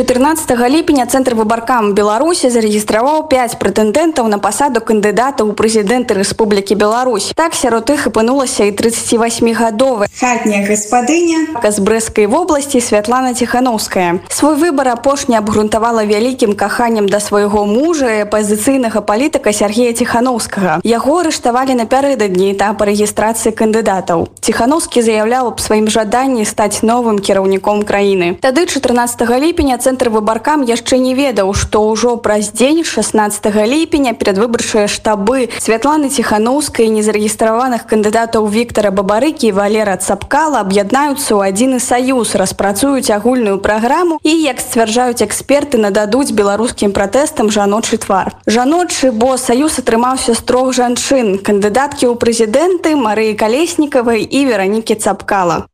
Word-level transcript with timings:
14 0.00 0.56
ліпеня 0.72 1.04
цэнтр 1.04 1.34
выбаркам 1.36 1.92
беларусі 1.92 2.48
зарэгістраваў 2.48 3.28
5 3.28 3.60
прэтэндэнтаў 3.60 4.32
на 4.32 4.38
пасаду 4.40 4.80
кандыдата 4.80 5.44
ў 5.44 5.52
прэзідэнты 5.52 6.16
Рэспублікі 6.16 6.72
Беларусь. 6.72 7.36
Так 7.36 7.52
сярод 7.52 7.92
іх 7.92 8.08
апынулася 8.08 8.64
і 8.64 8.72
38гадовы 8.72 10.08
хатняя 10.16 10.64
гаспадыня. 10.64 11.60
З 11.60 11.78
брэскай 11.84 12.24
вобласці 12.32 12.80
святлана 12.80 13.36
ціхановская. 13.36 14.24
Свой 14.32 14.56
выбар 14.56 14.96
апошні 14.96 15.36
абгрунтавала 15.36 16.08
вялікім 16.08 16.56
каханнем 16.56 17.04
да 17.04 17.20
свайго 17.20 17.68
мужа 17.68 18.24
апазіцыйнага 18.24 19.04
палітыка 19.04 19.52
Сергея 19.52 19.92
ціхановскага. 19.92 20.80
Яго 20.80 21.20
арыштавалі 21.20 21.76
напярэдадні 21.76 22.56
этапа 22.56 22.88
рэгістрацыі 22.88 23.52
кандыдатаў. 23.52 24.32
Ціхановскі 24.40 25.04
заяўляў 25.04 25.52
аб 25.52 25.60
сваім 25.60 25.92
жаданні 25.92 26.48
стаць 26.48 26.80
новым 26.80 27.20
кіраўніком 27.20 27.84
краіны. 27.84 28.40
Тады 28.40 28.64
14 28.64 29.28
ліпеня 29.36 29.76
цэнтр 29.76 29.89
выбаркам 29.98 30.62
яшчэ 30.62 30.98
не 31.02 31.14
ведаў 31.18 31.50
што 31.54 31.82
ўжо 31.90 32.16
праз 32.16 32.52
дзень 32.54 32.84
16 32.84 33.42
ліпеня 33.66 34.14
перадвыбарчыя 34.14 34.86
штабы 34.86 35.50
святланы 35.58 36.10
ціхановскай 36.10 36.86
незарэгістраваных 36.94 37.86
кандыдатаў 37.90 38.46
Віктора 38.46 38.94
бабарыкі 38.94 39.50
валера 39.50 39.96
цапкала 39.96 40.62
аб'яднаюцца 40.62 41.34
ў 41.34 41.50
адзіны 41.50 41.80
саюз 41.82 42.38
распрацуюць 42.38 43.10
агульную 43.10 43.58
праграму 43.58 44.20
і 44.22 44.30
як 44.30 44.62
сцвярджаюць 44.62 45.26
эксперты 45.26 45.82
нададуць 45.82 46.30
беларускім 46.30 46.94
пратэстам 46.94 47.50
жаночы 47.50 47.98
твар 47.98 48.30
жаночы 48.46 49.10
бо 49.10 49.34
саюз 49.34 49.82
атрымаўся 49.82 50.38
з 50.38 50.46
трох 50.46 50.70
жанчын 50.78 51.42
кандыдаткі 51.42 52.06
ў 52.06 52.14
прэзідэнты 52.14 52.94
марыі 52.94 53.34
калеснікавай 53.34 54.22
і 54.22 54.46
веранікі 54.46 54.94
цапкала 54.94 55.66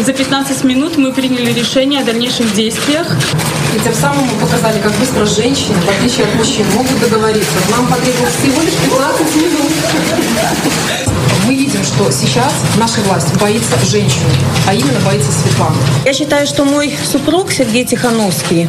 За 0.00 0.12
15 0.12 0.62
минут 0.62 0.96
мы 0.96 1.12
приняли 1.12 1.52
решение 1.52 2.00
о 2.00 2.04
дальнейших 2.04 2.54
действиях. 2.54 3.06
И 3.74 3.78
тем 3.80 3.94
самым 3.94 4.24
мы 4.24 4.40
показали, 4.40 4.80
как 4.80 4.92
быстро 4.92 5.26
женщины, 5.26 5.76
в 5.80 5.88
отличие 5.88 6.26
от 6.26 6.34
мужчин, 6.36 6.64
могут 6.74 6.98
договориться. 7.00 7.52
Нам 7.70 7.86
потребовалось 7.86 8.34
всего 8.34 8.62
лишь 8.62 8.74
15 8.74 9.36
минут. 9.36 9.72
Мы 11.46 11.54
видим, 11.54 11.84
что 11.84 12.10
сейчас 12.10 12.52
наша 12.78 13.00
власть 13.02 13.34
боится 13.38 13.76
женщин, 13.84 14.24
а 14.66 14.74
именно 14.74 15.00
боится 15.00 15.30
Светланы. 15.32 15.76
Я 16.04 16.12
считаю, 16.14 16.46
что 16.46 16.64
мой 16.64 16.96
супруг 17.04 17.52
Сергей 17.52 17.84
Тихановский 17.84 18.68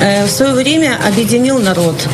э, 0.00 0.26
в 0.26 0.30
свое 0.30 0.52
время 0.52 0.98
объединил 1.06 1.58
народ. 1.58 2.08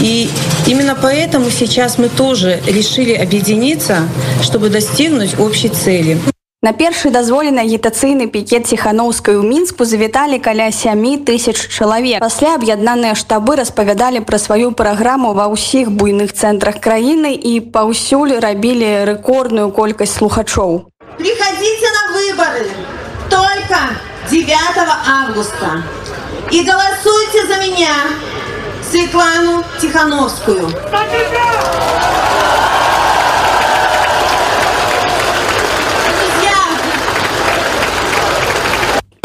И 0.00 0.30
именно 0.66 0.96
поэтому 1.00 1.48
сейчас 1.50 1.98
мы 1.98 2.08
тоже 2.08 2.60
решили 2.66 3.14
объединиться, 3.14 4.08
чтобы 4.42 4.68
достигнуть 4.68 5.38
общей 5.38 5.68
цели. 5.68 6.20
На 6.64 6.70
першы 6.70 7.10
дазволены 7.10 7.58
агітацыйны 7.58 8.28
пікет 8.30 8.68
ціханаўскай 8.70 9.34
у 9.34 9.42
мінску 9.42 9.84
завіталі 9.84 10.38
каля 10.38 10.70
сямі 10.70 11.18
тысяч 11.18 11.58
чалавек. 11.58 12.20
Пасля 12.22 12.54
аб'яднаныя 12.54 13.16
штабы 13.18 13.56
распавядалі 13.58 14.22
пра 14.22 14.38
сваю 14.38 14.70
праграму 14.70 15.32
ва 15.34 15.50
ўсіх 15.50 15.90
буйных 15.90 16.30
цэнтрах 16.30 16.78
краіны 16.78 17.34
і 17.34 17.58
паўсюль 17.74 18.38
рабілі 18.38 19.10
рэкордную 19.10 19.74
колькасць 19.74 20.14
слухачоў. 20.22 20.86
Приходите 21.18 21.88
на 21.98 22.04
выборы 22.14 22.70
только 23.26 23.98
9 24.30 24.54
августа 25.18 25.82
и 26.52 26.62
голосуйте 26.62 27.42
за 27.50 27.58
меня, 27.58 27.94
Светлану 28.86 29.64
Тихановскую. 29.80 30.70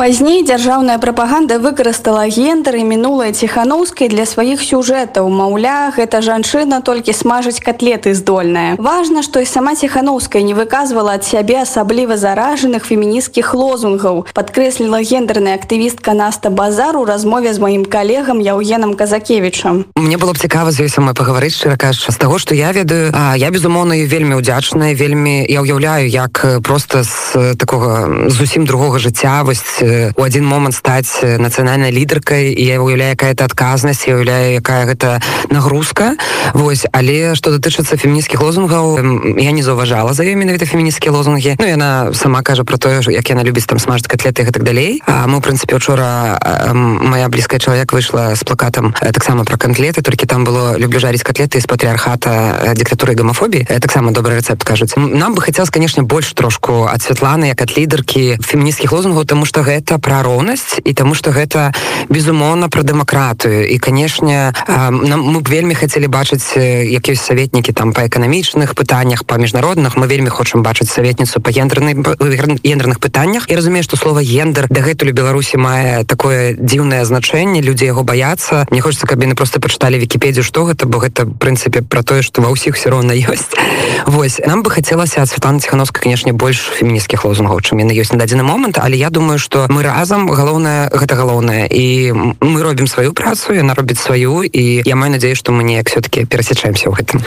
Пазней 0.07 0.40
дзяржаўная 0.40 1.00
прапаганда 1.03 1.59
выкарыстала 1.59 2.23
гендер 2.31 2.79
і 2.79 2.84
мінулае 2.88 3.35
ціханаўскай 3.35 4.07
для 4.07 4.23
сваіх 4.23 4.63
сюжэтаў. 4.63 5.28
Маўля, 5.28 5.91
гэта 5.91 6.23
жанчына 6.23 6.79
толькі 6.79 7.12
смажыць 7.12 7.59
катлеты 7.59 8.16
здольная. 8.16 8.79
Важна, 8.79 9.19
што 9.19 9.44
і 9.44 9.46
сама 9.46 9.75
ціханаўская 9.75 10.47
не 10.47 10.56
выказвала 10.56 11.19
ад 11.19 11.28
сябе 11.28 11.59
асабліва 11.67 12.16
заражаных 12.16 12.88
фемінісцкіх 12.88 13.51
лозунгаў. 13.51 14.31
Падкрэсліла 14.31 15.03
гендерная 15.03 15.59
актывістка 15.59 16.16
Наста 16.16 16.56
Базар 16.56 16.96
у 16.96 17.03
размове 17.03 17.51
з 17.51 17.59
маім 17.59 17.84
калегам 17.84 18.40
Яўгенам 18.40 18.96
Казакевічам. 18.96 19.91
Мне 20.00 20.16
было 20.16 20.31
б 20.31 20.40
цікава 20.40 20.72
з 20.72 20.88
ёй 20.88 20.90
самой 20.90 21.19
пагаварыць 21.19 21.59
шчыра 21.59 21.75
кажучы 21.75 22.16
з 22.16 22.17
таго, 22.23 22.40
што 22.40 22.56
я 22.56 22.72
ведаю, 22.72 23.12
а 23.12 23.35
я 23.35 23.51
безумоўна 23.51 24.00
вельмі 24.07 24.40
ўдзячная, 24.40 24.96
вельмі 24.96 25.44
я 25.51 25.59
ўяўляю, 25.59 26.07
як 26.07 26.63
проста 26.63 27.03
з 27.03 27.59
такога 27.59 28.07
зусім 28.31 28.63
другога 28.63 29.03
жыцця 29.03 29.44
вось 29.44 29.84
у 30.16 30.22
один 30.22 30.46
момант 30.46 30.75
стаць 30.75 31.24
нацыянальнай 31.24 31.91
лідаркай 31.91 32.53
і 32.53 32.63
я 32.63 32.81
уяўляю 32.81 33.16
какая-то 33.16 33.46
адказнасць 33.46 34.08
уяўляю 34.08 34.59
якая 34.59 34.85
гэта 34.85 35.22
нагрузка. 35.50 36.16
Вось 36.53 36.85
але 36.91 37.35
што 37.35 37.52
датычыцца 37.56 37.97
фемінісцкіх 37.97 38.41
лозунгаў 38.41 39.38
я 39.38 39.52
не 39.52 39.63
заўважала 39.63 40.13
за 40.13 40.24
ёй 40.24 40.35
менавіта 40.35 40.66
фемінісцкія 40.66 41.12
лозунгі. 41.12 41.56
Ну 41.59 41.68
яна 41.68 42.12
сама 42.13 42.41
кажа 42.41 42.63
про 42.63 42.78
тое 42.78 43.02
як 43.08 43.30
яна 43.30 43.44
любіць 43.44 43.66
там 43.66 43.80
смажыць 43.80 44.08
котлеты 44.08 44.46
так 44.52 44.63
далей. 44.63 45.02
А 45.06 45.28
мы 45.28 45.41
прынцыпе 45.41 45.75
учора 45.75 46.40
моя 46.74 47.29
блізкая 47.29 47.59
чалавек 47.59 47.94
выйшла 47.94 48.35
з 48.35 48.44
плакатам 48.44 48.96
таксама 49.00 49.46
про 49.46 49.58
кантлеты 49.58 50.02
толькі 50.02 50.25
там 50.25 50.44
было 50.44 50.78
люблю 50.78 51.00
жаріць 51.00 51.24
котлеты 51.24 51.59
з 51.62 51.66
патрыархата 51.66 52.74
дыктатуры 52.75 53.16
гомафобіі 53.16 53.68
таксама 53.79 54.12
добры 54.12 54.35
рецепт 54.35 54.64
кажуць. 54.64 54.94
Нам 54.97 55.35
бы 55.35 55.41
хацелось 55.41 55.69
конечно 55.69 56.03
больш 56.03 56.34
трошку 56.34 56.88
ад 56.91 57.02
святланы 57.02 57.53
як 57.53 57.62
ад 57.62 57.78
лідаркі 57.78 58.38
фемінісцкіх 58.41 58.91
лозунгаў 58.91 59.25
тому 59.25 59.46
что 59.46 59.62
гэта 59.62 59.86
гэта 59.87 60.03
пра 60.03 60.19
роўнасць 60.19 60.83
і 60.83 60.91
таму 60.91 61.15
што 61.15 61.31
гэта 61.31 61.71
безумоўна 62.11 62.67
пра 62.67 62.83
дэмакратыю 62.83 63.71
і 63.71 63.77
канешне 63.79 64.51
мы 64.67 65.39
б 65.39 65.47
вельмі 65.47 65.79
хацелі 65.79 66.11
бачыць 66.11 66.59
як 66.59 67.07
ёсць 67.07 67.23
саветнікі 67.23 67.71
там 67.71 67.95
па 67.95 68.03
эканамічных 68.03 68.75
пытаннях 68.75 69.23
па 69.23 69.39
міжнародных. 69.39 69.95
Мы 69.95 70.11
вельмі 70.11 70.27
хочам 70.27 70.59
бачыць 70.59 70.91
саветніцу 70.91 71.39
па 71.39 71.55
гендернай 71.55 71.95
гендерных 71.95 72.99
пытаннях. 72.99 73.47
І 73.47 73.55
разумею 73.55 73.87
што 73.87 73.95
слова 73.95 74.19
гендер 74.19 74.67
дагэтуль 74.67 75.15
беларусі 75.15 75.55
мае 75.55 76.03
такое 76.03 76.59
дзіўнае 76.59 77.07
значэнне 77.07 77.63
людзі 77.63 77.87
яго 77.87 78.03
баяцца. 78.03 78.67
Не 78.75 78.83
хочется 78.83 79.07
каб 79.07 79.23
яны 79.23 79.39
просто 79.39 79.63
пачыталі 79.63 80.03
вкіпедію 80.03 80.43
што 80.43 80.67
гэта 80.67 80.83
бо 80.83 80.99
гэта 80.99 81.23
прынцыпе 81.23 81.79
про 81.79 82.03
тое 82.03 82.27
што 82.27 82.43
ва 82.43 82.51
ўсіх 82.51 82.75
все 82.75 82.91
роўна 82.91 83.15
ёсць. 83.15 83.55
Вось. 84.03 84.43
Нам 84.43 84.67
бы 84.67 84.69
хацелася 84.69 85.23
ад 85.23 85.31
Светлана 85.31 85.63
ціхановска 85.63 86.03
канешне 86.03 86.35
больш 86.35 86.59
фемінісцкіх 86.75 87.23
лозунгаў 87.23 87.63
чым 87.63 87.79
яны 87.79 87.95
ёсць 87.95 88.11
на 88.11 88.19
дадзены 88.19 88.43
момант 88.43 88.75
але 88.83 88.97
я 88.99 89.09
думаю 89.09 89.39
что 89.39 89.66
мы 89.69 89.83
разам 89.83 90.29
галоўнае 90.29 90.89
гэта 90.91 91.16
галоўнае. 91.16 91.67
І 91.67 92.11
мы 92.41 92.63
робім 92.63 92.88
сваю 92.88 93.13
працу 93.13 93.53
яна 93.53 93.73
робіць 93.73 94.00
сваю 94.00 94.44
і 94.44 94.83
я 94.85 94.95
маю 94.95 95.11
надзею 95.11 95.35
што 95.35 95.51
мы 95.51 95.63
неяк 95.63 95.89
все-таки 95.89 96.25
перасячаемся 96.25 96.89
ў 96.89 96.95
гэтым 97.00 97.23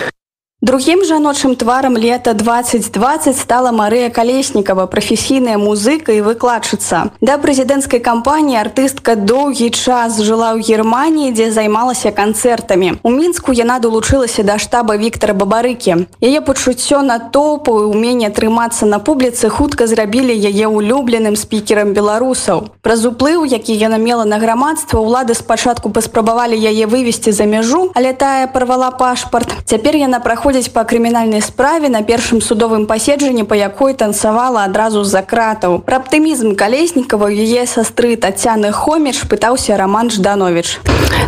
Другім 0.63 1.05
жаночым 1.05 1.57
тварам 1.57 1.97
лета 1.97 2.35
2020 2.35 3.39
стала 3.39 3.73
Марыя 3.73 4.11
Калеснікава, 4.11 4.85
прафесійная 4.87 5.57
музыка 5.57 6.13
і 6.13 6.21
выкладчыца. 6.21 7.17
Да 7.25 7.41
прэзідэнцкай 7.41 7.97
кампаніі 8.05 8.61
артыстка 8.61 9.17
доўгі 9.17 9.73
час 9.73 10.21
жыла 10.21 10.53
ў 10.53 10.61
Геррманіі, 10.61 11.33
дзе 11.33 11.49
займалася 11.49 12.13
канцэртамі. 12.13 13.01
У 13.01 13.09
мінску 13.09 13.57
яна 13.57 13.81
далучылася 13.81 14.45
да 14.45 14.59
штаба 14.61 15.01
Віктора 15.01 15.33
Бабарыкі. 15.33 16.05
Яе 16.21 16.45
пачуццё 16.45 17.01
на 17.01 17.17
топу 17.33 17.81
і 17.81 17.89
умение 17.89 18.29
трымацца 18.29 18.85
на 18.85 19.01
публіцы 19.01 19.49
хутка 19.49 19.89
зрабілі 19.89 20.37
яе 20.37 20.69
улюбленым 20.69 21.41
спікерам 21.41 21.97
беларусаў. 21.97 22.69
Праз 22.85 23.09
уплыў, 23.09 23.49
які 23.49 23.73
яна 23.73 23.97
мела 23.97 24.29
на 24.29 24.37
грамадства, 24.37 25.01
улады 25.01 25.33
спачатку 25.33 25.89
паспрабавалі 25.89 26.53
яе 26.53 26.85
вывесці 26.85 27.33
за 27.33 27.49
мяжу, 27.49 27.89
але 27.97 28.13
тая 28.13 28.45
парвала 28.45 28.93
пашпарт. 28.93 29.49
Цяпер 29.65 29.97
яна 29.97 30.21
праходзіць 30.21 30.50
праходзіць 30.51 30.75
па 30.75 30.83
крымінальнай 30.83 31.43
справе 31.47 31.89
на 31.89 32.03
першым 32.03 32.41
судовым 32.43 32.87
паседжанні 32.91 33.45
па 33.47 33.55
якой 33.55 33.95
танцавала 33.95 34.67
адразу 34.67 35.05
з-за 35.07 35.23
кратаў 35.23 35.79
пра 35.87 36.03
аптымізм 36.03 36.59
калеснікава 36.59 37.31
яе 37.31 37.71
састры 37.71 38.19
татяны 38.19 38.75
хоміш 38.75 39.23
пытаўся 39.31 39.79
роман 39.79 40.11
жданович. 40.11 40.83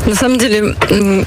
На 0.07 0.17
самом 0.17 0.39
деле 0.39 0.75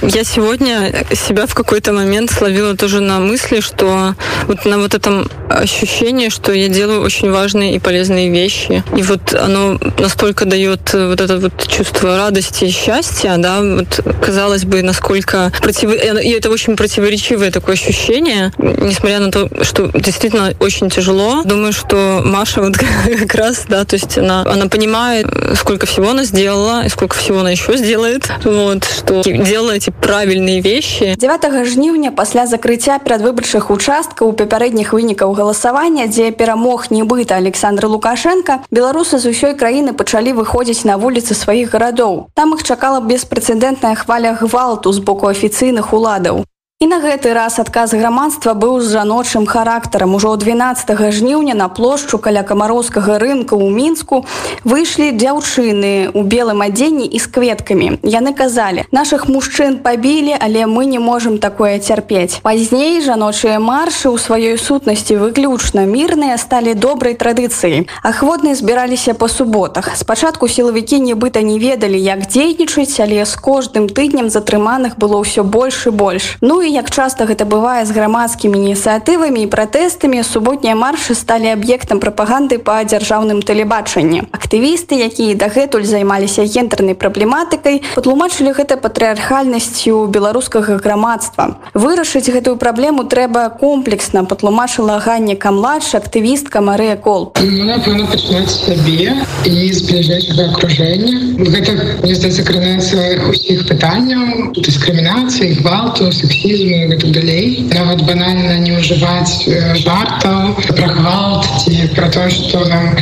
я 0.02 0.24
сегодня 0.26 0.92
себя 1.14 1.46
в 1.46 1.56
какой-то 1.56 1.94
момент 1.94 2.32
словила 2.32 2.76
тоже 2.76 3.00
на 3.00 3.20
мысли 3.20 3.62
что 3.62 4.16
вот 4.48 4.66
на 4.66 4.78
вот 4.78 4.94
этом 4.94 5.30
ощущение 5.48 6.30
что 6.30 6.52
я 6.52 6.68
делаю 6.68 7.02
очень 7.02 7.32
важные 7.32 7.76
и 7.76 7.80
полезные 7.80 8.30
вещи. 8.30 8.84
И 8.98 9.04
вот 9.04 9.34
оно 9.34 9.80
настолько 10.00 10.44
дает 10.44 10.92
вот 10.92 11.22
это 11.22 11.38
вот 11.38 11.66
чувство 11.68 12.18
радости 12.18 12.66
и 12.66 12.72
счастья 12.72 13.36
да 13.38 13.62
вот 13.62 14.02
казалось 14.22 14.66
бы 14.66 14.82
насколько 14.84 15.54
против 15.62 15.92
и 15.94 16.30
это 16.32 16.50
очень 16.50 16.76
противоречивое 16.76 17.52
такое 17.52 17.76
ощущение 17.76 17.85
ощущение, 17.88 18.52
несмотря 18.58 19.20
на 19.20 19.32
то, 19.32 19.50
что 19.64 19.88
действительно 19.94 20.54
очень 20.60 20.90
тяжело. 20.90 21.44
Думаю, 21.44 21.74
что 21.74 22.22
Маша 22.26 22.62
вот 22.62 22.78
как 23.20 23.36
раз, 23.36 23.66
да, 23.68 23.86
то 23.86 23.96
есть 23.96 24.18
она, 24.18 24.42
она 24.42 24.68
понимает, 24.68 25.28
сколько 25.56 25.86
всего 25.86 26.10
она 26.10 26.24
сделала, 26.24 26.86
и 26.86 26.90
сколько 26.90 27.16
всего 27.16 27.40
она 27.40 27.52
еще 27.52 27.78
сделает, 27.78 28.32
вот, 28.44 28.84
что 28.86 29.22
делала 29.24 29.72
эти 29.72 29.90
правильные 29.90 30.62
вещи. 30.62 31.16
9 31.18 31.66
жніўня 31.66 32.12
пасля 32.12 32.48
закрыцця 32.48 33.00
перадвыбарчых 33.00 33.70
участкаў 33.70 34.30
у 34.30 34.34
папярэдніх 34.34 34.94
вынікаў 34.94 35.34
галасавання, 35.34 36.08
дзе 36.08 36.32
перамог 36.32 36.88
нібыта 36.90 37.36
Александр 37.36 37.86
Лукашенко, 37.86 38.66
беларусы 38.72 39.20
з 39.20 39.30
усёй 39.30 39.54
краіны 39.54 39.94
пачалі 39.94 40.34
выходзіць 40.34 40.86
на 40.86 40.98
вуліцы 40.98 41.36
сваіх 41.36 41.72
гарадоў. 41.72 42.28
Там 42.34 42.54
іх 42.56 42.64
чакала 42.64 43.00
беспрэцэдэнтная 43.00 43.96
хваля 43.96 44.34
гвалту 44.40 44.92
з 44.92 45.00
боку 45.00 45.28
афіцыйных 45.28 45.94
уладаў. 45.94 46.46
І 46.83 46.88
на 46.92 46.98
гэты 47.00 47.31
раз 47.31 47.56
адказ 47.56 47.94
грамадства 47.95 48.51
быў 48.51 48.81
з 48.83 48.92
жаночым 48.92 49.45
характарам. 49.48 50.16
Ужо 50.16 50.36
12 50.36 50.92
жніўня 51.16 51.56
на 51.56 51.69
плошчу 51.69 52.18
каля 52.19 52.44
камароўскага 52.44 53.16
рынка 53.16 53.56
ў 53.56 53.72
мінску 53.72 54.27
выйшлі 54.68 55.16
дзяўчыны 55.16 56.12
ў 56.12 56.22
белым 56.27 56.60
адзенні 56.68 57.07
і 57.07 57.16
з 57.16 57.31
кветкамі. 57.31 58.04
Яны 58.04 58.36
казалі: 58.36 58.83
нашых 58.92 59.31
мужчын 59.31 59.80
пабілі, 59.88 60.36
але 60.36 60.68
мы 60.68 60.83
не 60.83 61.00
можам 61.00 61.39
такое 61.39 61.80
цярпець. 61.80 62.44
Пазней 62.44 63.00
жаночыя 63.00 63.56
маршы 63.63 64.12
ў 64.12 64.19
сваёй 64.19 64.60
сутнасці 64.60 65.16
выключна 65.16 65.88
мірныя 65.88 66.36
сталі 66.36 66.75
добрай 66.75 67.16
традыцыяй. 67.16 67.88
Ахвотныя 68.04 68.51
збіраліся 68.51 69.16
па 69.16 69.31
суботах. 69.31 69.95
Спачатку 69.95 70.51
сілавікі 70.51 71.00
нібыта 71.00 71.39
не 71.39 71.56
ведалі, 71.56 71.95
як 71.95 72.27
дзейнічаць, 72.27 73.00
але 73.00 73.24
з 73.24 73.39
кожным 73.39 73.88
тыднем 73.88 74.27
затрыманых 74.27 75.00
было 75.00 75.24
ўсё 75.24 75.48
больш 75.48 75.88
і 75.88 75.95
больш. 75.95 76.36
Ну 76.44 76.65
і 76.66 76.74
як 76.74 76.90
часта 76.90 77.26
гэта 77.30 77.46
бывае 77.46 77.86
з 77.86 77.94
грамадскімі 77.94 78.58
ініцыятывамі 78.58 79.46
і 79.46 79.50
пратэстамі 79.54 80.24
суботнія 80.26 80.74
маршы 80.74 81.14
сталі 81.14 81.54
аб'ектам 81.54 82.02
прапаганды 82.02 82.58
па 82.58 82.82
дзяржаўным 82.82 83.46
тэлебачанні. 83.46 84.26
Актывісты 84.34 84.98
якія 84.98 85.38
дагэтуль 85.38 85.86
займаліся 85.86 86.42
гендернай 86.42 86.98
праблематыкай 86.98 87.84
патлумачылі 87.94 88.56
гэта 88.58 88.78
патрыархальнасцю 88.82 90.10
беларускага 90.10 90.82
грамадства. 90.82 91.62
Вырашыць 91.78 92.34
гэтую 92.34 92.58
праблему 92.58 93.06
трэба 93.06 93.54
комплексна 93.54 94.26
патлумачыла 94.26 94.98
ганніка 94.98 95.54
младш 95.54 95.94
актывістка 95.94 96.66
Марыя 96.66 96.98
кол. 96.98 97.30
Напэўна 97.38 98.10
пачынаць 98.10 98.66
сябе 98.66 99.14
і 99.46 99.56
з 99.70 99.86
бліжэйшага 99.86 100.50
акружэння. 100.50 101.46
Гэта 101.46 101.78
не 102.02 102.16
здаецца 102.18 102.42
кранаецца 102.42 103.30
усіх 103.30 103.68
пытанняў 103.70 104.50
дыскрымінацыі 104.58 105.62
гвалту 105.62 106.10
сексі 106.10 106.55
расізму 106.56 106.94
і 106.94 106.98
так 106.98 107.12
далей 107.12 107.66
нават 107.74 108.02
банальна 108.07 108.60
не 108.60 108.78
ўжываць 108.80 109.44
жартаў 109.84 110.56
пра 110.78 110.88
гвалт 110.88 111.48
ці 111.63 111.90
пра 111.96 112.07
то 112.10 112.30
што 112.30 112.63
нам 112.69 112.96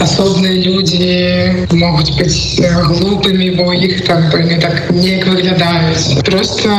асобныя 0.00 0.56
людзі 0.64 1.76
могуць 1.76 2.12
быць 2.16 2.60
глупымі 2.88 3.50
бо 3.58 3.72
іх 3.74 4.00
там 4.06 4.24
не 4.48 4.56
так 4.62 4.90
неяк 4.96 5.26
выглядаюць 5.28 6.24
просто 6.24 6.70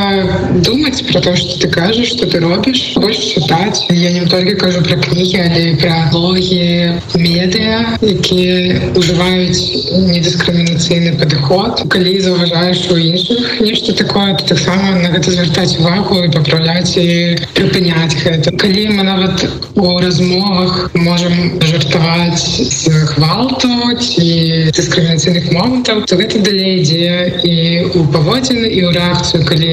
думаць 0.66 1.02
про 1.08 1.20
то 1.20 1.34
что 1.36 1.58
ты 1.62 1.68
кажаш 1.68 2.12
что 2.14 2.26
ты 2.26 2.40
робіш 2.42 2.82
больш 2.96 3.20
чытаць 3.34 3.86
я 3.90 4.10
не 4.16 4.26
толькі 4.26 4.54
кажу 4.64 4.82
про 4.82 4.98
кнігі 5.06 5.38
але 5.44 5.62
пра 5.82 6.08
блогі 6.12 6.98
медыа 7.14 7.78
якія 8.02 8.90
ужываюць 8.98 9.62
недыскрымінацыйны 10.10 11.14
падыход 11.22 11.86
калі 11.94 12.18
заўважаеш 12.26 12.84
у 12.90 12.98
іншых 12.98 13.60
нешта 13.60 13.94
такое 14.02 14.34
таксама 14.34 14.98
на 14.98 15.14
гэта 15.14 15.30
звяртаць 15.30 15.78
увагу 15.78 16.22
і 16.24 16.32
паправляць 16.38 16.98
і 16.98 17.38
прыпыняць 17.54 18.18
гэта 18.24 18.56
калі 18.64 18.88
мы 18.98 19.06
нават 19.06 19.46
у 19.74 19.98
размовах 20.02 20.90
можем 20.94 21.60
жартаваць 21.62 22.01
з 22.36 22.88
гвалту 22.88 23.68
ці 24.00 24.31
дыскрымінацыйных 24.72 25.52
момантаў 25.52 26.02
то 26.08 26.16
гэта 26.16 26.40
далей 26.40 26.80
ідзе 26.80 27.40
і 27.44 27.54
у 27.98 28.04
паводзіны 28.14 28.64
і 28.64 28.80
ў 28.86 28.90
рэакцыю 28.96 29.44
калі 29.44 29.72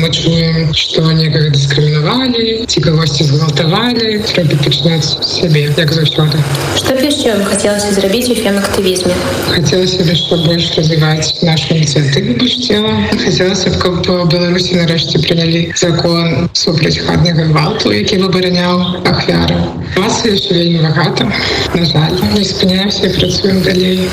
мы 0.00 0.08
чуем 0.08 0.72
што 0.72 1.04
некага 1.12 1.52
дыскрымінавалі 1.52 2.64
ці 2.64 2.78
кагосьці 2.86 3.28
згвалтавалі 3.28 4.22
трэба 4.30 4.56
пачынаць 4.64 5.20
сябе 5.28 5.68
як 5.68 5.92
заўсёды 5.92 6.40
что 6.80 6.96
яшчэ 6.96 7.36
хацелася 7.50 7.92
зрабіць 7.98 8.32
у 8.32 8.38
фем-актывізме 8.40 9.16
хацелася 9.52 10.00
бы 10.08 10.16
што 10.16 10.40
больш 10.46 10.72
развіваць 10.78 11.44
нашу 11.44 11.76
ініцыятыву 11.76 12.38
больш 12.40 12.56
цела 12.64 12.94
хацелася 13.12 13.74
б 13.74 13.82
каб 13.84 14.32
беларусі 14.32 14.80
нарэшце 14.80 15.20
прынялі 15.28 15.62
закон 15.76 16.48
супраць 16.54 16.96
хатняга 17.04 17.50
гвалту 17.52 17.92
які 17.92 18.22
выбараняў 18.24 19.04
ахвяры 19.12 19.60
вас 19.98 20.24
яшчэ 20.24 20.56
вельмі 20.56 20.88
багата 20.88 21.28
на 21.74 21.84
жаль 21.84 22.16
не 22.32 22.44
спыня 22.48 22.78
спыняемся 22.78 23.10
працуем 23.18 23.62
далей 23.62 24.08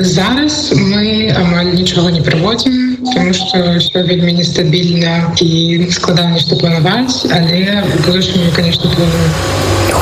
зараз 0.00 0.72
мы 0.72 1.32
амаль 1.36 1.72
нічога 1.74 2.10
не 2.10 2.20
праводзім 2.20 2.97
потому 3.07 3.33
что 3.33 3.75
все 3.79 4.03
вельмі 4.03 4.33
нестабільна 4.33 5.35
і 5.41 5.87
складана 5.89 6.29
нешта 6.29 6.55
планаваць 6.55 7.25
але 7.31 7.83
больше 8.07 8.39
мы 8.39 8.55
конечно 8.55 8.89
плануем 8.89 9.31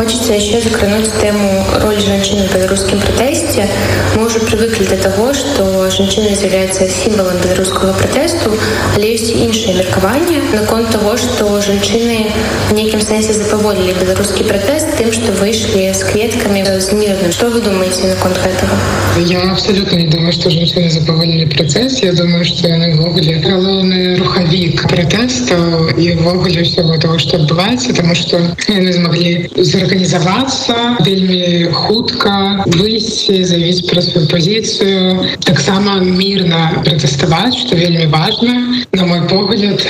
Хочется 0.02 0.34
еще 0.34 0.60
закрануть 0.62 1.12
тему 1.22 1.64
роли 1.82 2.00
женщины 2.00 2.48
в 2.48 2.56
белорусском 2.56 3.00
протесте. 3.00 3.68
Мы 4.16 4.26
уже 4.26 4.40
привыкли 4.40 4.86
до 4.86 4.98
того, 4.98 5.34
что 5.34 5.92
женщина 5.92 6.28
является 6.28 6.88
символом 6.90 7.38
белорусского 7.44 7.94
протесту, 7.94 8.52
але 8.96 9.12
есть 9.12 9.30
и 9.30 9.44
іншие 9.44 9.76
меркования 9.76 10.42
на 10.54 10.66
кон 10.66 10.88
того, 10.88 11.18
что 11.18 11.62
женщины 11.62 12.32
в 12.70 12.74
неким 12.74 13.00
сенсе 13.02 13.34
заповолили 13.34 13.94
белорусский 14.02 14.46
протест 14.46 14.88
тем, 14.98 15.12
что 15.12 15.34
вышли 15.34 15.92
с 15.94 16.04
кветками 16.04 16.64
с 16.64 16.92
мирным. 16.92 17.32
Что 17.32 17.50
вы 17.50 17.62
думаете 17.62 18.08
на 18.08 18.16
кон 18.16 18.32
этого? 18.32 18.72
Я 19.20 19.52
абсолютно 19.52 19.98
не 19.98 20.08
думаю, 20.08 20.32
что 20.32 20.50
женщины 20.50 20.90
заповолили 20.90 21.46
процесс. 21.46 22.02
Я 22.02 22.14
думаю, 22.14 22.44
что 22.46 22.68
они 22.68 22.94
ввогуле 22.97 23.39
галоўны 23.45 24.17
рухавік 24.17 24.89
протесту 24.89 25.57
і 25.99 26.15
ввогуле 26.15 26.63
всего 26.63 26.97
того, 26.97 27.19
что 27.19 27.37
адбываецца, 27.37 27.93
потому 27.95 28.15
что 28.15 28.41
яны 28.69 28.93
змаглі 28.93 29.51
арганізавацца 29.57 30.97
вельмі 31.05 31.69
хутка 31.73 32.65
выйсці 32.67 33.45
заявіць 33.45 33.87
пра 33.91 34.03
сваю 34.03 34.27
пазіцыю 34.29 35.27
таксама 35.45 36.01
мірна 36.01 36.83
пратэставаць 36.85 37.57
што 37.61 37.77
вельмі 37.77 38.07
важна 38.13 38.85
на 38.93 39.07
мой 39.07 39.23
погляд 39.29 39.85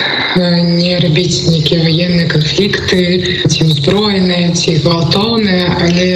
не 0.77 0.99
рабіць 1.01 1.49
нейкія 1.49 1.81
военныя 1.83 2.29
канфлікты 2.31 3.03
ці 3.49 3.67
узброеныя 3.67 4.53
ці 4.53 4.77
гвалтоўныя 4.85 5.67
але 5.87 6.07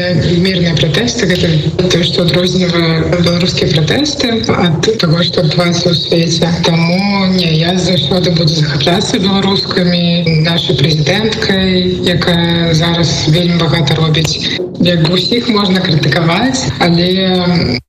мірныя 0.44 0.74
пратэсты 0.80 1.28
гэта 1.32 1.50
то 1.92 2.02
што 2.06 2.26
адрознівае 2.26 3.20
беларускія 3.24 3.70
пратэсты 3.74 4.32
ад 4.66 4.90
того 5.02 5.22
што 5.26 5.44
адбываецца 5.46 5.86
ў 5.90 5.94
свеце 6.02 6.50
таму 6.68 7.26
не 7.36 7.52
я 7.58 7.76
заўсёды 7.76 8.36
буду 8.38 8.52
захапляцца 8.54 9.22
беларускамі 9.26 10.42
нашай 10.48 10.76
прэзідэнткай 10.80 11.70
якая 12.16 12.74
зараз 12.74 13.14
вельмі 13.28 13.62
багата 13.64 13.96
робіць 14.02 14.69
як 14.80 15.08
усіх 15.12 15.48
можна 15.52 15.80
крытыкаваць 15.84 16.72
але 16.80 17.08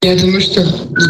я 0.04 0.16
думаю 0.20 0.42
что 0.44 0.64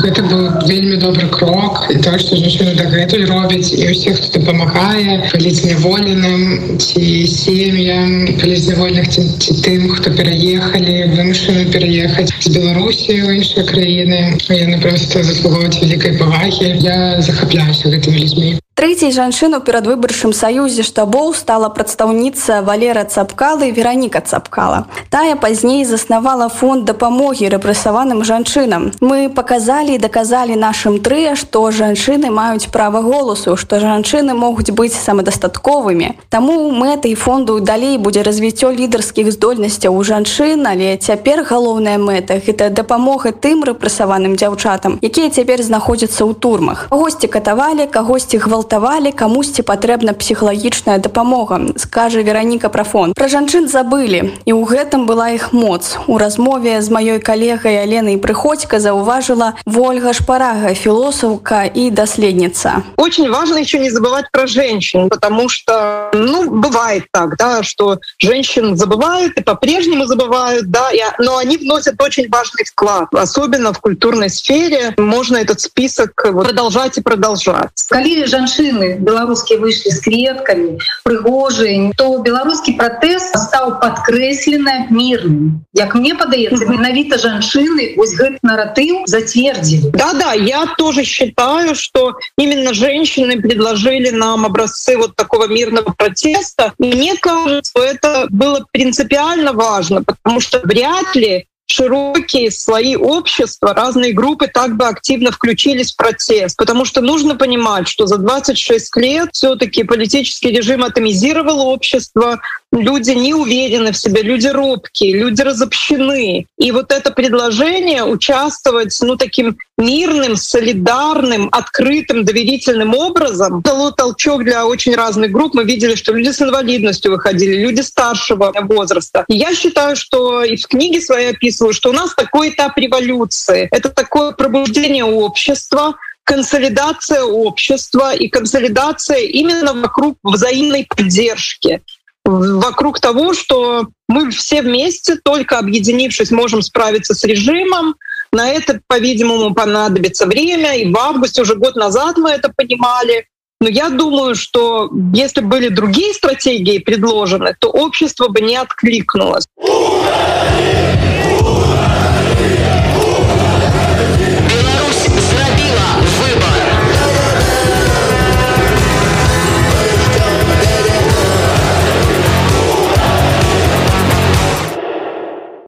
гэта 0.05 0.21
быў 0.29 0.43
вельмі 0.69 0.97
добры 1.01 1.27
крок 1.33 1.89
і 1.89 1.97
то 2.05 2.13
что 2.21 2.37
жанчына 2.37 2.75
дагэтуль 2.77 3.25
робіць 3.25 3.73
і 3.73 3.89
ўсіх 3.89 4.21
хто 4.21 4.39
дапамагае 4.39 5.25
паліцняволеным 5.33 6.77
ці 6.77 7.05
сем'ям 7.33 8.37
палізнявольных 8.37 9.09
ці, 9.09 9.25
ці 9.41 9.57
тым 9.65 9.89
хто 9.97 10.13
пераехалі 10.13 10.97
вымушаны 11.17 11.65
пераехаць 11.73 12.29
з 12.29 12.53
беларусі 12.53 13.17
ў 13.17 13.41
іншыя 13.41 13.65
краіны 13.65 14.37
яны 14.53 14.77
просто 14.85 15.25
заслугоўваць 15.25 15.81
вялікай 15.81 16.19
павагі 16.21 16.75
я 16.77 17.17
захапляюся 17.25 17.89
гэтымі 17.89 18.21
людзьмі 18.21 18.60
Трэцяй 18.73 19.11
жанчыну 19.11 19.59
перад 19.59 19.85
выбарчым 19.85 20.33
саюзе 20.33 20.81
штабоў 20.81 21.35
стала 21.35 21.69
прадстаўніца 21.69 22.61
Валера 22.65 23.03
цапкалы 23.03 23.69
Вераніка 23.69 24.21
цапкала. 24.21 24.87
Тая 25.11 25.35
пазней 25.35 25.85
заснавала 25.85 26.47
фонд 26.49 26.85
дапамогі 26.85 27.51
рэпрэсаваным 27.53 28.23
жанчынам. 28.23 28.89
Мы 29.01 29.29
паказалі 29.29 29.93
і 29.93 30.01
даказалі 30.01 30.55
нашым 30.55 30.97
трыя, 30.97 31.35
што 31.35 31.69
жанчыны 31.69 32.31
маюць 32.31 32.71
права 32.71 33.03
голасу, 33.05 33.53
што 33.55 33.77
жанчыны 33.77 34.33
могуць 34.33 34.71
быць 34.71 34.97
самадастатковымі. 34.97 36.17
Таму 36.29 36.71
мэтай 36.71 37.13
фонду 37.13 37.59
далей 37.59 37.99
будзе 37.99 38.23
развіццё 38.23 38.71
лідарскіх 38.71 39.29
здольнасцяў 39.35 39.93
у 39.93 40.01
жанчын, 40.01 40.65
але 40.65 40.97
цяпер 40.97 41.43
галоўная 41.43 41.99
мэта 41.99 42.39
гэта 42.39 42.71
дапамога 42.71 43.29
тым 43.35 43.61
рэпрэсаваным 43.67 44.39
дзяўчатам, 44.39 44.97
якія 45.03 45.29
цяпер 45.29 45.61
знаходзяцца 45.61 46.25
ў 46.25 46.33
турмах. 46.33 46.87
Госці 46.89 47.27
катавалі, 47.27 47.85
кагосьці 47.85 48.41
гвал 48.41 48.60
згвалтавалі 48.61 49.11
камусьці 49.11 49.65
патрэбна 49.65 50.13
псіхалагічная 50.13 51.01
дапамога. 51.01 51.73
Скажа 51.77 52.21
вераніка 52.21 52.69
прафон 52.69 53.13
пра 53.17 53.25
жанчын 53.25 53.65
забылі 53.65 54.37
і 54.45 54.51
ў 54.53 54.61
гэтым 54.69 55.09
была 55.09 55.33
іх 55.33 55.49
моц. 55.49 55.97
У 56.05 56.21
размове 56.21 56.77
з 56.81 56.93
маёй 56.93 57.17
калегай 57.17 57.81
аленай 57.81 58.21
прыходька 58.21 58.77
заўважыла 58.77 59.57
ольга 59.65 60.13
шпарага 60.13 60.77
філософка 60.77 61.65
і 61.65 61.89
даследніца. 61.89 62.85
Очень 62.97 63.33
важно 63.33 63.57
еще 63.57 63.79
не 63.79 63.89
забывать 63.89 64.29
про 64.31 64.45
женщин 64.45 65.09
потому 65.09 65.49
что 65.49 66.11
ну 66.13 66.61
бывает 66.61 67.09
так 67.11 67.37
да 67.37 67.63
что 67.63 67.97
женщин 68.19 68.77
забывают 68.77 69.33
и 69.37 69.41
по-прежнему 69.41 70.05
забывают 70.05 70.69
да 70.69 70.91
и, 70.93 71.01
но 71.17 71.37
они 71.37 71.57
вносят 71.57 71.99
очень 72.01 72.29
важный 72.29 72.65
вклад 72.65 73.09
особенно 73.11 73.73
в 73.73 73.79
культурной 73.79 74.29
сфере. 74.29 74.93
Можно 74.97 75.37
этот 75.37 75.61
список 75.61 76.13
продолжать 76.13 76.97
и 76.97 77.01
продолжать. 77.01 77.69
Калі 77.89 78.21
жанчыны 78.51 78.97
беларускія 78.99 79.59
выйшлі 79.59 79.91
с 79.91 79.99
кретками 80.01 80.77
прыгожие 81.03 81.91
то 81.97 82.17
беларускі 82.19 82.75
протэст 82.77 83.35
стаў 83.37 83.79
подкрэслены 83.79 84.87
мирным. 84.89 85.63
Як 85.73 85.95
мне 85.95 86.15
падаецца 86.15 86.67
менавіта 86.67 87.17
жанчыны 87.17 87.95
вось 87.97 88.13
гэты 88.15 88.39
наратыў 88.43 89.07
зацвердзілі. 89.07 89.91
Да 89.93 90.13
да 90.13 90.33
я 90.33 90.65
тоже 90.77 91.03
считаю 91.03 91.75
что 91.75 92.13
именно 92.37 92.73
женщины 92.73 93.41
предложили 93.41 94.09
нам 94.09 94.45
образцы 94.45 94.97
вот 94.97 95.15
такого 95.15 95.47
мирного 95.47 95.93
протеста. 95.97 96.73
Мне 96.77 97.15
кажется 97.17 97.79
это 97.79 98.27
было 98.29 98.65
принципиально 98.71 99.53
важно 99.53 100.03
потому 100.03 100.39
что 100.39 100.59
вряд 100.63 101.15
ли 101.15 101.45
широкие 101.71 102.51
слои 102.51 102.95
общества, 102.95 103.73
разные 103.73 104.13
группы 104.13 104.47
так 104.47 104.75
бы 104.75 104.85
активно 104.85 105.31
включились 105.31 105.93
в 105.93 105.97
процесс. 105.97 106.55
Потому 106.55 106.85
что 106.85 107.01
нужно 107.01 107.35
понимать, 107.35 107.87
что 107.87 108.07
за 108.07 108.17
26 108.17 108.97
лет 108.97 109.29
все-таки 109.33 109.83
политический 109.83 110.51
режим 110.51 110.83
атомизировал 110.83 111.61
общество, 111.67 112.41
люди 112.71 113.11
не 113.11 113.33
уверены 113.33 113.91
в 113.91 113.97
себе, 113.97 114.21
люди 114.21 114.47
робкие, 114.47 115.17
люди 115.17 115.41
разобщены. 115.41 116.45
И 116.57 116.71
вот 116.71 116.91
это 116.91 117.11
предложение 117.11 118.03
участвовать 118.03 118.97
ну, 119.01 119.17
таким 119.17 119.57
мирным, 119.77 120.35
солидарным, 120.35 121.49
открытым, 121.51 122.23
доверительным 122.23 122.95
образом 122.95 123.61
дало 123.61 123.91
толчок 123.91 124.43
для 124.43 124.65
очень 124.65 124.95
разных 124.95 125.31
групп. 125.31 125.53
Мы 125.53 125.63
видели, 125.63 125.95
что 125.95 126.13
люди 126.13 126.31
с 126.31 126.41
инвалидностью 126.41 127.11
выходили, 127.11 127.57
люди 127.57 127.81
старшего 127.81 128.53
возраста. 128.61 129.25
И 129.27 129.35
я 129.35 129.53
считаю, 129.53 129.95
что 129.95 130.43
и 130.43 130.55
в 130.55 130.67
книге 130.67 131.01
своей 131.01 131.31
описываю, 131.31 131.73
что 131.73 131.89
у 131.89 131.93
нас 131.93 132.13
такой 132.15 132.49
этап 132.49 132.77
революции. 132.77 133.67
Это 133.71 133.89
такое 133.89 134.31
пробуждение 134.31 135.03
общества, 135.03 135.95
консолидация 136.23 137.23
общества 137.23 138.13
и 138.13 138.29
консолидация 138.29 139.19
именно 139.19 139.73
вокруг 139.73 140.17
взаимной 140.23 140.85
поддержки 140.85 141.81
вокруг 142.25 142.99
того, 142.99 143.33
что 143.33 143.87
мы 144.07 144.29
все 144.31 144.61
вместе, 144.61 145.15
только 145.15 145.57
объединившись, 145.57 146.31
можем 146.31 146.61
справиться 146.61 147.13
с 147.13 147.23
режимом. 147.23 147.95
На 148.31 148.49
это, 148.49 148.79
по-видимому, 148.87 149.53
понадобится 149.53 150.25
время. 150.25 150.77
И 150.77 150.91
в 150.91 150.97
августе 150.97 151.41
уже 151.41 151.55
год 151.55 151.75
назад 151.75 152.17
мы 152.17 152.31
это 152.31 152.51
понимали. 152.55 153.27
Но 153.59 153.67
я 153.69 153.89
думаю, 153.89 154.35
что 154.35 154.89
если 155.13 155.41
были 155.41 155.67
другие 155.67 156.13
стратегии 156.13 156.79
предложены, 156.79 157.55
то 157.59 157.69
общество 157.69 158.27
бы 158.27 158.41
не 158.41 158.55
откликнулось. 158.55 159.45